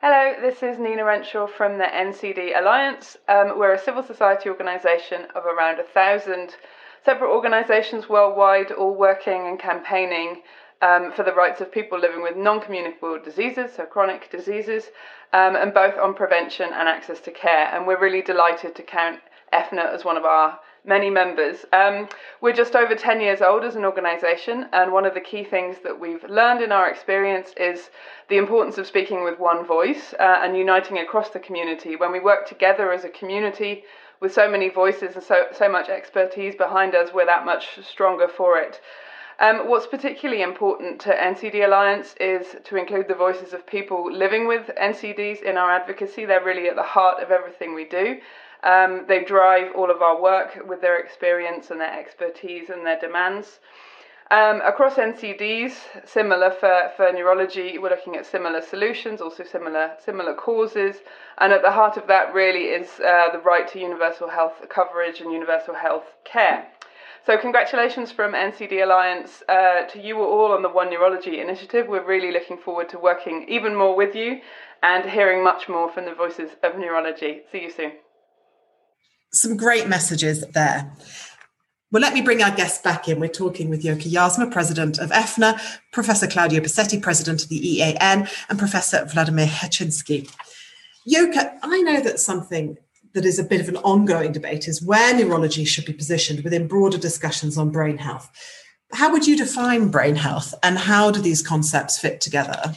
[0.00, 3.16] Hello, this is Nina Renshaw from the NCD Alliance.
[3.28, 6.56] Um, we're a civil society organisation of around a thousand
[7.04, 10.42] separate organisations worldwide, all working and campaigning
[10.82, 14.90] um, for the rights of people living with non communicable diseases, so chronic diseases,
[15.32, 17.70] um, and both on prevention and access to care.
[17.72, 19.20] And we're really delighted to count
[19.52, 21.64] EFNA as one of our many members.
[21.72, 22.08] Um,
[22.40, 25.76] we're just over 10 years old as an organisation, and one of the key things
[25.84, 27.90] that we've learned in our experience is
[28.28, 31.94] the importance of speaking with one voice uh, and uniting across the community.
[31.94, 33.84] When we work together as a community
[34.22, 38.28] with so many voices and so, so much expertise behind us, we're that much stronger
[38.28, 38.80] for it.
[39.40, 44.46] Um, what's particularly important to NCD Alliance is to include the voices of people living
[44.46, 46.24] with NCDs in our advocacy.
[46.24, 48.20] They're really at the heart of everything we do.
[48.62, 53.00] Um, they drive all of our work with their experience and their expertise and their
[53.00, 53.58] demands.
[54.32, 60.32] Um, across NCDs, similar for, for neurology, we're looking at similar solutions, also similar similar
[60.32, 60.96] causes,
[61.36, 65.20] and at the heart of that really is uh, the right to universal health coverage
[65.20, 66.66] and universal health care.
[67.26, 71.86] So, congratulations from NCD Alliance uh, to you all on the One Neurology initiative.
[71.86, 74.40] We're really looking forward to working even more with you
[74.82, 77.42] and hearing much more from the voices of neurology.
[77.52, 77.92] See you soon
[79.32, 80.90] some great messages there.
[81.92, 83.20] Well, let me bring our guests back in.
[83.20, 85.60] We're talking with Joke Jaarsma, president of EFNA,
[85.92, 90.26] Professor Claudio Bassetti, president of the EAN, and Professor Vladimir Hachinski.
[91.06, 92.78] Joke, I know that something
[93.12, 96.66] that is a bit of an ongoing debate is where neurology should be positioned within
[96.66, 98.30] broader discussions on brain health.
[98.94, 102.74] How would you define brain health, and how do these concepts fit together?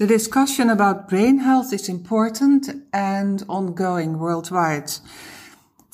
[0.00, 4.90] The discussion about brain health is important and ongoing worldwide.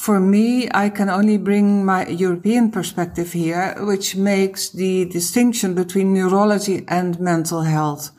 [0.03, 6.13] For me, I can only bring my European perspective here, which makes the distinction between
[6.13, 8.11] neurology and mental health.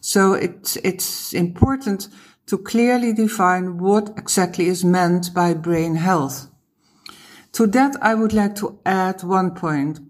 [0.00, 2.08] So it's, it's important
[2.46, 6.48] to clearly define what exactly is meant by brain health.
[7.52, 10.00] To that, I would like to add one point.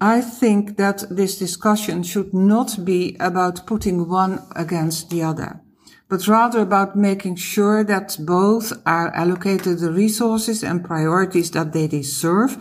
[0.00, 5.60] I think that this discussion should not be about putting one against the other
[6.08, 11.86] but rather about making sure that both are allocated the resources and priorities that they
[11.86, 12.56] deserve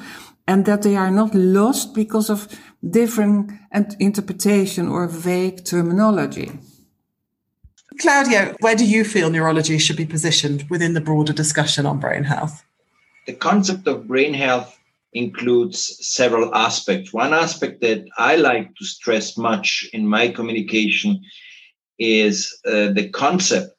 [0.47, 2.47] and that they are not lost because of
[2.89, 3.51] different
[3.99, 6.51] interpretation or vague terminology.
[7.99, 12.23] Claudio, where do you feel neurology should be positioned within the broader discussion on brain
[12.23, 12.63] health?
[13.25, 14.77] The concept of brain health
[15.13, 17.12] includes several aspects.
[17.12, 21.21] One aspect that I like to stress much in my communication
[21.99, 23.73] is uh, the concept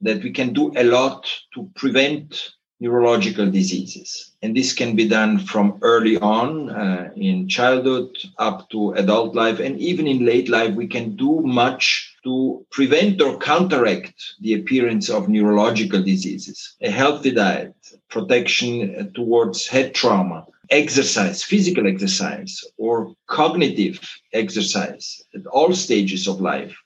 [0.00, 4.32] that we can do a lot to prevent neurological diseases.
[4.42, 9.58] And this can be done from early on uh, in childhood up to adult life.
[9.58, 15.08] And even in late life, we can do much to prevent or counteract the appearance
[15.10, 16.76] of neurological diseases.
[16.80, 17.74] A healthy diet,
[18.08, 23.98] protection towards head trauma, exercise, physical exercise, or cognitive
[24.32, 26.76] exercise at all stages of life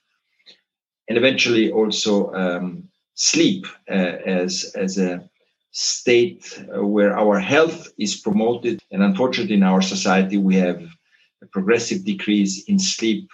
[1.07, 5.29] and eventually also um, sleep uh, as as a
[5.71, 8.79] state where our health is promoted.
[8.91, 10.81] And unfortunately, in our society, we have
[11.41, 13.29] a progressive decrease in sleep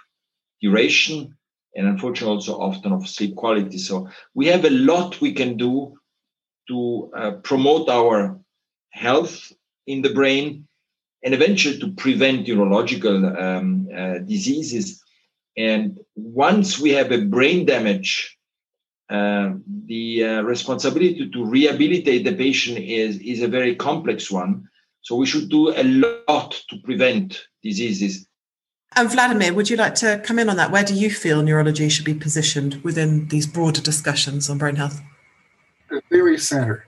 [0.62, 1.38] duration
[1.75, 3.77] and unfortunately also often of sleep quality.
[3.77, 5.97] So we have a lot we can do
[6.67, 8.39] to uh, promote our
[8.91, 9.51] health
[9.86, 10.67] in the brain
[11.23, 15.03] and eventually to prevent neurological um, uh, diseases
[15.60, 18.38] and once we have a brain damage,
[19.10, 19.52] uh,
[19.88, 24.69] the uh, responsibility to rehabilitate the patient is, is a very complex one.
[25.02, 28.26] So we should do a lot to prevent diseases.
[28.96, 30.71] And Vladimir, would you like to come in on that?
[30.71, 35.02] Where do you feel neurology should be positioned within these broader discussions on brain health?
[35.90, 36.86] The very center.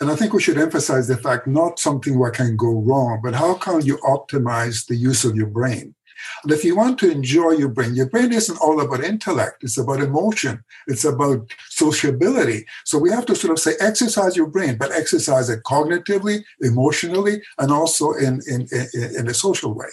[0.00, 3.34] And I think we should emphasize the fact not something what can go wrong, but
[3.34, 5.96] how can you optimize the use of your brain?
[6.42, 9.78] And if you want to enjoy your brain, your brain isn't all about intellect, it's
[9.78, 12.66] about emotion, it's about sociability.
[12.84, 17.42] So we have to sort of say, exercise your brain, but exercise it cognitively, emotionally,
[17.58, 19.88] and also in, in, in, in a social way.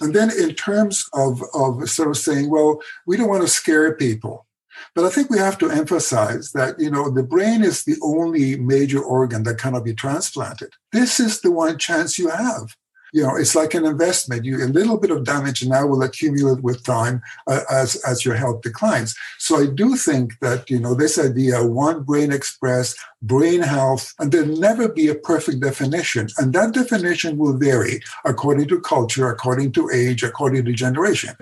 [0.00, 3.94] And then in terms of, of sort of saying, well, we don't want to scare
[3.94, 4.46] people.
[4.94, 8.56] But I think we have to emphasize that, you know, the brain is the only
[8.56, 10.74] major organ that cannot be transplanted.
[10.92, 12.76] This is the one chance you have
[13.16, 14.44] you know it's like an investment.
[14.44, 18.34] You a little bit of damage now will accumulate with time uh, as as your
[18.34, 19.14] health declines.
[19.38, 24.30] So i do think that you know this idea one brain express brain health and
[24.30, 26.28] there'll never be a perfect definition.
[26.36, 31.34] And that definition will vary according to culture according to age according to generation.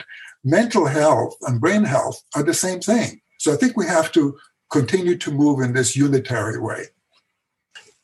[0.45, 3.21] Mental health and brain health are the same thing.
[3.39, 4.39] So i think we have to
[4.71, 6.83] continue to move in this unitary way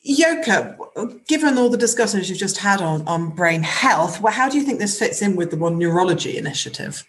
[0.03, 4.57] Joke, given all the discussions you've just had on, on brain health, well, how do
[4.57, 7.05] you think this fits in with the One Neurology initiative,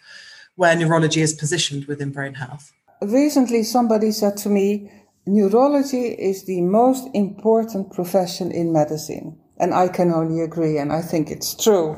[0.55, 2.71] where neurology is positioned within brain health?
[3.01, 4.91] Recently, somebody said to me,
[5.25, 9.39] neurology is the most important profession in medicine.
[9.57, 11.97] And I can only agree, and I think it's true.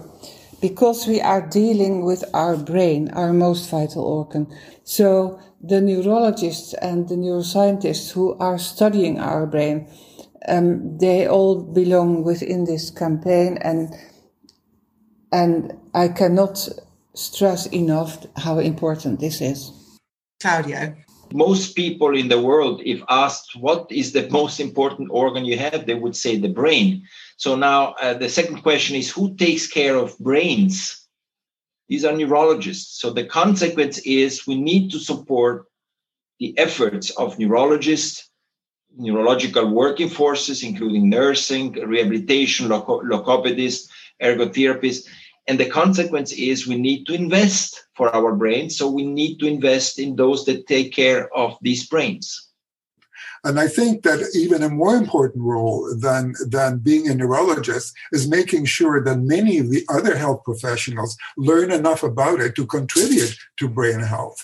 [0.61, 4.47] Because we are dealing with our brain, our most vital organ.
[4.83, 9.87] So the neurologists and the neuroscientists who are studying our brain,
[10.47, 13.93] um, they all belong within this campaign, and
[15.31, 16.69] and I cannot
[17.13, 19.71] stress enough how important this is.
[20.41, 20.95] Claudio.
[21.33, 25.85] Most people in the world, if asked what is the most important organ you have,
[25.85, 27.03] they would say the brain.
[27.37, 31.07] So now uh, the second question is who takes care of brains?
[31.89, 33.01] These are neurologists.
[33.01, 35.65] So the consequence is we need to support
[36.39, 38.29] the efforts of neurologists
[38.97, 45.07] neurological working forces, including nursing, rehabilitation, loco- ergotherapists.
[45.47, 48.77] And the consequence is we need to invest for our brains.
[48.77, 52.41] So we need to invest in those that take care of these brains.
[53.43, 58.27] And I think that even a more important role than, than being a neurologist is
[58.27, 63.37] making sure that many of the other health professionals learn enough about it to contribute
[63.57, 64.43] to brain health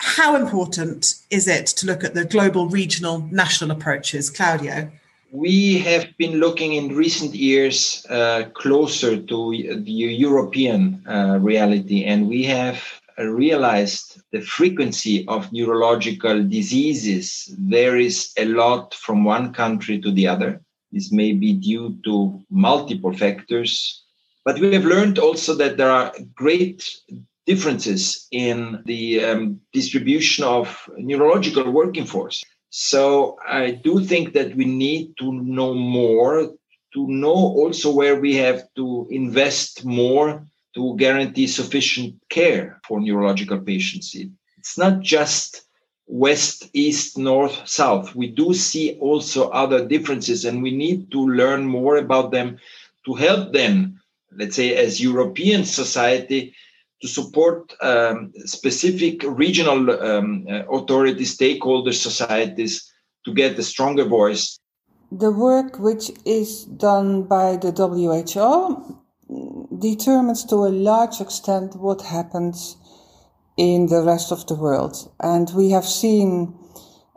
[0.00, 4.30] how important is it to look at the global, regional, national approaches?
[4.30, 4.90] Claudio?
[5.30, 9.50] We have been looking in recent years uh, closer to
[9.84, 12.82] the European uh, reality, and we have
[13.18, 20.62] realized the frequency of neurological diseases varies a lot from one country to the other.
[20.92, 24.02] This may be due to multiple factors,
[24.46, 26.90] but we have learned also that there are great
[27.46, 32.44] differences in the um, distribution of neurological working force.
[32.70, 36.52] So I do think that we need to know more,
[36.94, 43.58] to know also where we have to invest more to guarantee sufficient care for neurological
[43.58, 44.16] patients.
[44.58, 45.62] It's not just
[46.06, 48.14] west, east, north, south.
[48.14, 52.58] We do see also other differences, and we need to learn more about them
[53.06, 54.00] to help them,
[54.36, 56.54] let's say, as European society,
[57.00, 62.92] to support um, specific regional um, uh, authority stakeholder societies
[63.24, 64.58] to get a stronger voice.
[65.12, 69.00] The work which is done by the WHO
[69.78, 72.76] determines to a large extent what happens
[73.56, 74.96] in the rest of the world.
[75.20, 76.54] And we have seen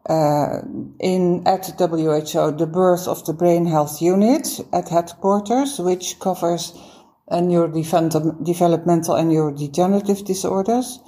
[0.10, 0.60] uh,
[1.00, 6.74] in at WHO the birth of the Brain Health Unit at headquarters, which covers
[7.28, 11.00] and neurodevelopmental and neurodegenerative disorders.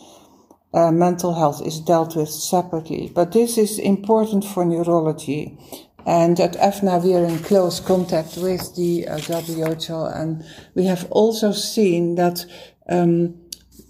[0.74, 5.58] Uh, mental health is dealt with separately, but this is important for neurology.
[6.06, 10.44] And at EFNA, we are in close contact with the uh, WHO, and
[10.76, 12.46] we have also seen that
[12.90, 13.36] um,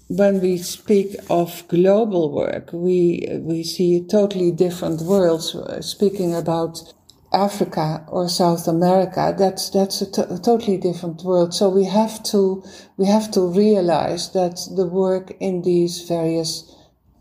[0.08, 5.56] when we speak of global work, we we see totally different worlds.
[5.56, 6.94] Uh, speaking about
[7.36, 11.54] Africa or South America, that's that's a, totally different world.
[11.54, 12.64] So we have to
[12.96, 16.74] we have to realize that the work in these various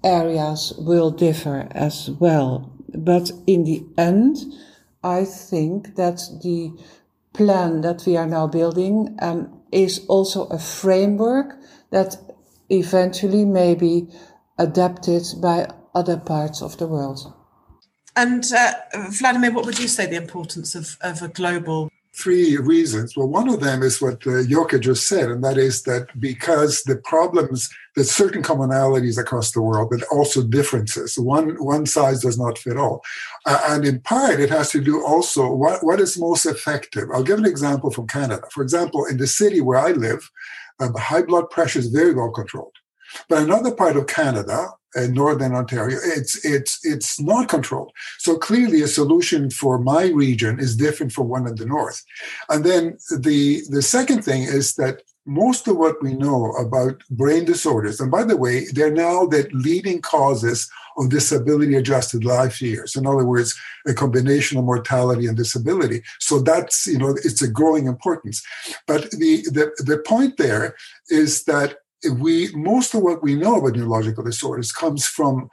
[0.04, 2.72] areas will differ as well.
[2.94, 4.36] But in the end,
[5.02, 6.72] I think that the
[7.32, 11.56] plan that we are now building um, is also a framework
[11.90, 12.16] that
[12.70, 14.08] eventually may be
[14.58, 17.33] adapted by other parts of the world.
[18.16, 18.72] And uh,
[19.10, 23.16] Vladimir, what would you say the importance of, of a global three reasons.
[23.16, 24.42] Well, one of them is what uh,
[24.78, 29.90] just said, and that is that because the problems, there's certain commonalities across the world,
[29.90, 31.18] but also differences.
[31.18, 33.02] One one size does not fit all,
[33.46, 37.08] uh, and in part it has to do also what what is most effective.
[37.12, 38.46] I'll give an example from Canada.
[38.52, 40.30] For example, in the city where I live,
[40.80, 42.74] uh, high blood pressure is very well controlled.
[43.28, 44.68] But another part of Canada,
[45.08, 47.92] northern Ontario, it's it's it's not controlled.
[48.18, 52.02] So clearly, a solution for my region is different from one in the north.
[52.48, 57.44] And then the the second thing is that most of what we know about brain
[57.44, 62.94] disorders, and by the way, they're now the leading causes of disability adjusted life years.
[62.94, 66.02] In other words, a combination of mortality and disability.
[66.20, 68.42] So that's, you know, it's a growing importance.
[68.86, 70.76] But the, the, the point there
[71.08, 71.78] is that
[72.12, 75.48] we most of what we know about neurological disorders comes from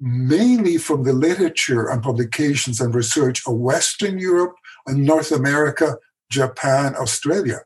[0.00, 4.54] mainly from the literature and publications and research of Western Europe
[4.86, 5.96] and North America,
[6.30, 7.60] Japan, Australia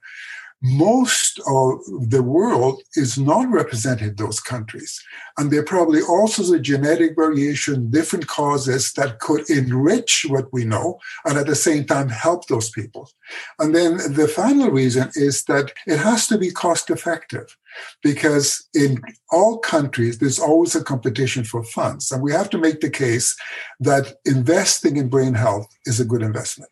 [0.63, 1.81] most of
[2.11, 5.03] the world is not represented in those countries.
[5.39, 10.99] And there probably also a genetic variation, different causes that could enrich what we know
[11.25, 13.11] and at the same time help those people.
[13.59, 17.57] And then the final reason is that it has to be cost effective
[18.03, 19.01] because in
[19.31, 22.13] all countries, there's always a competition for funds.
[22.13, 23.35] And we have to make the case
[23.79, 26.71] that investing in brain health is a good investment.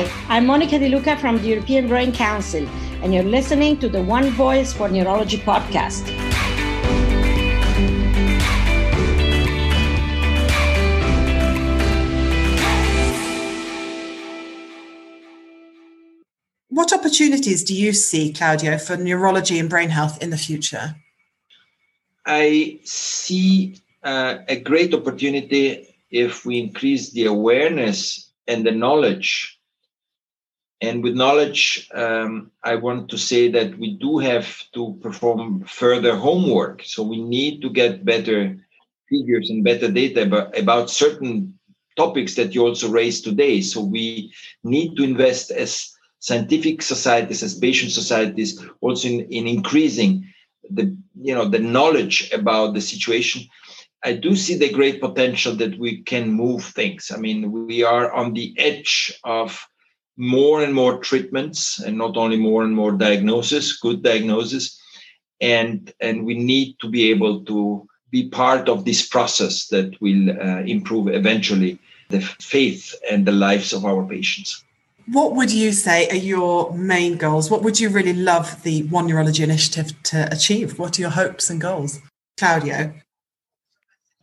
[0.00, 2.66] Hi, I'm Monica Di Luca from the European Brain Council,
[3.02, 6.08] and you're listening to the One Voice for Neurology podcast.
[16.68, 20.96] What opportunities do you see, Claudio, for neurology and brain health in the future?
[22.24, 29.59] I see uh, a great opportunity if we increase the awareness and the knowledge
[30.80, 36.16] and with knowledge, um, I want to say that we do have to perform further
[36.16, 36.82] homework.
[36.84, 38.56] So we need to get better
[39.10, 41.58] figures and better data about, certain
[41.96, 43.60] topics that you also raised today.
[43.60, 44.32] So we
[44.64, 50.26] need to invest as scientific societies, as patient societies, also in, in increasing
[50.70, 53.42] the you know the knowledge about the situation.
[54.02, 57.10] I do see the great potential that we can move things.
[57.14, 59.68] I mean, we are on the edge of
[60.20, 64.78] more and more treatments and not only more and more diagnosis good diagnosis.
[65.40, 70.30] And and we need to be able to be part of this process that will
[70.30, 71.78] uh, improve eventually
[72.10, 74.62] the faith and the lives of our patients.
[75.06, 77.50] What would you say are your main goals?
[77.50, 80.78] What would you really love the one neurology initiative to achieve?
[80.78, 81.98] What are your hopes and goals?
[82.36, 82.92] Claudio.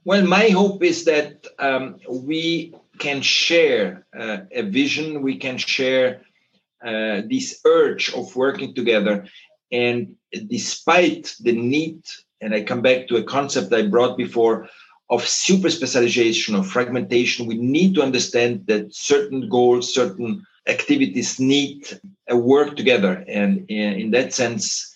[0.05, 6.21] Well my hope is that um, we can share uh, a vision, we can share
[6.85, 9.27] uh, this urge of working together.
[9.71, 10.15] And
[10.47, 12.01] despite the need,
[12.41, 14.69] and I come back to a concept I brought before
[15.09, 21.99] of super specialization, of fragmentation, we need to understand that certain goals, certain activities need
[22.27, 23.23] a work together.
[23.27, 24.93] And in that sense,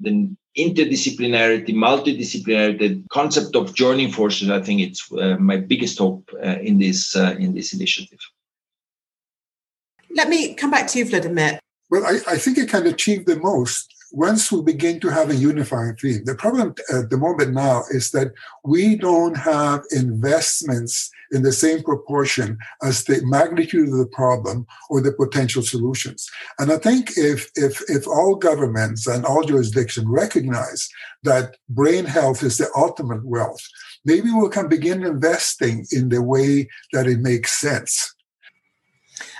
[0.00, 6.28] the interdisciplinarity, multidisciplinarity, the concept of joining forces, I think it's uh, my biggest hope
[6.42, 8.18] uh, in this uh, in this initiative.
[10.14, 11.60] Let me come back to you, Vladimir.
[11.88, 15.36] Well, I, I think it can achieve the most once we begin to have a
[15.36, 16.24] unifying theme.
[16.24, 18.32] The problem at uh, the moment now is that
[18.64, 25.00] we don't have investments in the same proportion as the magnitude of the problem or
[25.00, 26.28] the potential solutions.
[26.58, 30.88] And I think if if if all governments and all jurisdictions recognize
[31.22, 33.64] that brain health is the ultimate wealth,
[34.04, 38.14] maybe we can begin investing in the way that it makes sense.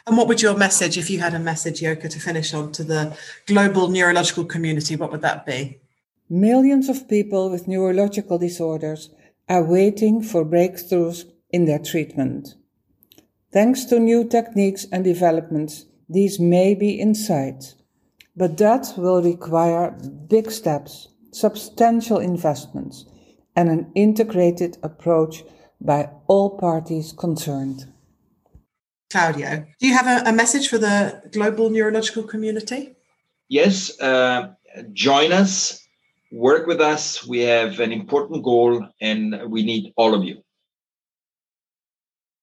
[0.07, 2.85] And what would your message, if you had a message, Joke, to finish on to
[2.85, 5.81] the global neurological community, what would that be?
[6.29, 9.11] Millions of people with neurological disorders
[9.49, 12.55] are waiting for breakthroughs in their treatment.
[13.53, 17.75] Thanks to new techniques and developments, these may be in sight.
[18.37, 19.91] But that will require
[20.29, 23.07] big steps, substantial investments,
[23.57, 25.43] and an integrated approach
[25.81, 27.93] by all parties concerned.
[29.11, 32.95] Claudio, do you have a, a message for the global neurological community?
[33.49, 34.55] Yes, uh,
[34.93, 35.85] join us,
[36.31, 37.27] work with us.
[37.27, 40.43] We have an important goal and we need all of you.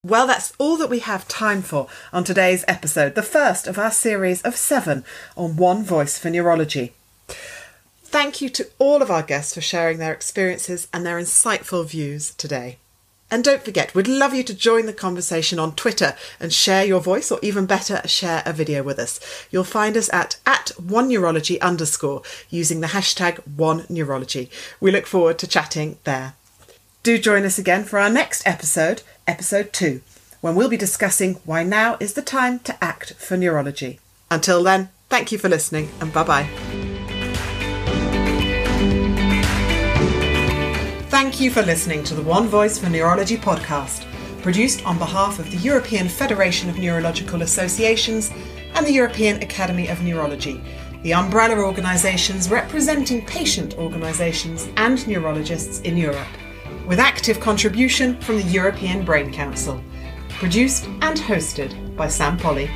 [0.03, 3.91] Well, that's all that we have time for on today's episode, the first of our
[3.91, 5.03] series of seven
[5.35, 6.93] on One Voice for Neurology.
[8.03, 12.33] Thank you to all of our guests for sharing their experiences and their insightful views
[12.35, 12.77] today.
[13.29, 17.01] And don't forget, we'd love you to join the conversation on Twitter and share your
[17.01, 19.19] voice, or even better, share a video with us.
[19.51, 24.49] You'll find us at, at one neurology underscore using the hashtag one neurology.
[24.79, 26.35] We look forward to chatting there.
[27.03, 30.01] Do join us again for our next episode, episode two,
[30.39, 33.99] when we'll be discussing why now is the time to act for neurology.
[34.31, 36.86] Until then, thank you for listening and bye bye.
[41.17, 44.05] Thank you for listening to the One Voice for Neurology podcast,
[44.43, 48.31] produced on behalf of the European Federation of Neurological Associations
[48.75, 50.61] and the European Academy of Neurology,
[51.01, 56.27] the umbrella organisations representing patient organisations and neurologists in Europe,
[56.85, 59.83] with active contribution from the European Brain Council.
[60.29, 62.69] Produced and hosted by Sam Polly.